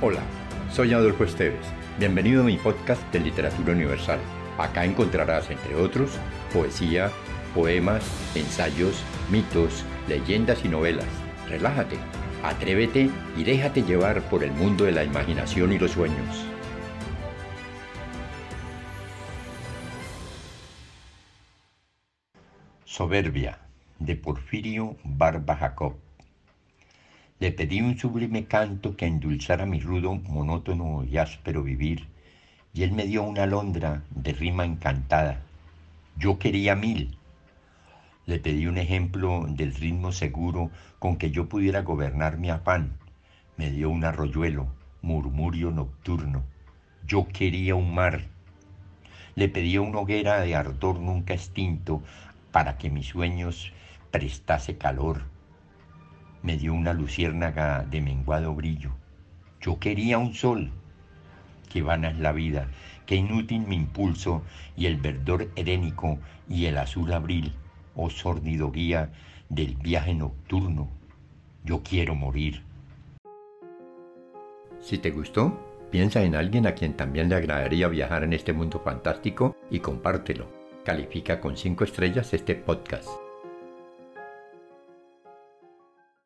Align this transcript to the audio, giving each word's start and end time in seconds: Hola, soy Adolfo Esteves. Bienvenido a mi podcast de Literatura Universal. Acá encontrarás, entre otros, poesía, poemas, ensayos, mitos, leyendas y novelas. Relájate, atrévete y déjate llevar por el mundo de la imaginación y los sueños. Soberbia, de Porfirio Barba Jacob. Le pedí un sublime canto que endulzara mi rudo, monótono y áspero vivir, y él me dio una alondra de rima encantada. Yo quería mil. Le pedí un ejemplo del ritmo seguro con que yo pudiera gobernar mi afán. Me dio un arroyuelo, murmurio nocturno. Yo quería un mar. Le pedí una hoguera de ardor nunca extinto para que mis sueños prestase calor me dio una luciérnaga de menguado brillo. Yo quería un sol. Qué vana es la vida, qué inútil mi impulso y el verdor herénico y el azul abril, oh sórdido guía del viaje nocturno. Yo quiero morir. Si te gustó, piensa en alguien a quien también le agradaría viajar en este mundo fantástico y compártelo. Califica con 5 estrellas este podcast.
Hola, 0.00 0.22
soy 0.70 0.92
Adolfo 0.92 1.24
Esteves. 1.24 1.66
Bienvenido 1.98 2.42
a 2.42 2.44
mi 2.44 2.56
podcast 2.56 3.02
de 3.12 3.18
Literatura 3.18 3.72
Universal. 3.72 4.20
Acá 4.56 4.84
encontrarás, 4.84 5.50
entre 5.50 5.74
otros, 5.74 6.12
poesía, 6.52 7.10
poemas, 7.52 8.04
ensayos, 8.36 9.02
mitos, 9.28 9.84
leyendas 10.06 10.64
y 10.64 10.68
novelas. 10.68 11.08
Relájate, 11.48 11.96
atrévete 12.44 13.10
y 13.36 13.42
déjate 13.42 13.82
llevar 13.82 14.22
por 14.28 14.44
el 14.44 14.52
mundo 14.52 14.84
de 14.84 14.92
la 14.92 15.02
imaginación 15.02 15.72
y 15.72 15.80
los 15.80 15.90
sueños. 15.90 16.46
Soberbia, 22.84 23.58
de 23.98 24.14
Porfirio 24.14 24.96
Barba 25.02 25.56
Jacob. 25.56 26.07
Le 27.40 27.52
pedí 27.52 27.80
un 27.80 27.96
sublime 27.96 28.46
canto 28.46 28.96
que 28.96 29.06
endulzara 29.06 29.64
mi 29.64 29.78
rudo, 29.78 30.16
monótono 30.16 31.04
y 31.04 31.18
áspero 31.18 31.62
vivir, 31.62 32.08
y 32.74 32.82
él 32.82 32.90
me 32.90 33.06
dio 33.06 33.22
una 33.22 33.44
alondra 33.44 34.02
de 34.10 34.32
rima 34.32 34.64
encantada. 34.64 35.40
Yo 36.16 36.40
quería 36.40 36.74
mil. 36.74 37.16
Le 38.26 38.40
pedí 38.40 38.66
un 38.66 38.76
ejemplo 38.76 39.46
del 39.48 39.72
ritmo 39.72 40.10
seguro 40.10 40.72
con 40.98 41.16
que 41.16 41.30
yo 41.30 41.48
pudiera 41.48 41.82
gobernar 41.82 42.38
mi 42.38 42.50
afán. 42.50 42.94
Me 43.56 43.70
dio 43.70 43.88
un 43.88 44.04
arroyuelo, 44.04 44.66
murmurio 45.00 45.70
nocturno. 45.70 46.42
Yo 47.06 47.28
quería 47.28 47.76
un 47.76 47.94
mar. 47.94 48.24
Le 49.36 49.48
pedí 49.48 49.78
una 49.78 50.00
hoguera 50.00 50.40
de 50.40 50.56
ardor 50.56 50.98
nunca 50.98 51.34
extinto 51.34 52.02
para 52.50 52.78
que 52.78 52.90
mis 52.90 53.06
sueños 53.06 53.72
prestase 54.10 54.76
calor 54.76 55.37
me 56.42 56.56
dio 56.56 56.74
una 56.74 56.92
luciérnaga 56.92 57.84
de 57.84 58.00
menguado 58.00 58.54
brillo. 58.54 58.90
Yo 59.60 59.78
quería 59.78 60.18
un 60.18 60.34
sol. 60.34 60.70
Qué 61.70 61.82
vana 61.82 62.10
es 62.10 62.18
la 62.18 62.32
vida, 62.32 62.68
qué 63.06 63.16
inútil 63.16 63.60
mi 63.66 63.76
impulso 63.76 64.42
y 64.76 64.86
el 64.86 64.96
verdor 64.96 65.50
herénico 65.56 66.18
y 66.48 66.66
el 66.66 66.78
azul 66.78 67.12
abril, 67.12 67.52
oh 67.94 68.08
sórdido 68.08 68.70
guía 68.70 69.10
del 69.48 69.76
viaje 69.76 70.14
nocturno. 70.14 70.88
Yo 71.64 71.82
quiero 71.82 72.14
morir. 72.14 72.62
Si 74.80 74.96
te 74.98 75.10
gustó, 75.10 75.58
piensa 75.90 76.22
en 76.22 76.34
alguien 76.34 76.66
a 76.66 76.74
quien 76.74 76.94
también 76.94 77.28
le 77.28 77.34
agradaría 77.34 77.88
viajar 77.88 78.24
en 78.24 78.32
este 78.32 78.52
mundo 78.52 78.80
fantástico 78.80 79.56
y 79.70 79.80
compártelo. 79.80 80.46
Califica 80.84 81.40
con 81.40 81.56
5 81.56 81.84
estrellas 81.84 82.32
este 82.32 82.54
podcast. 82.54 83.27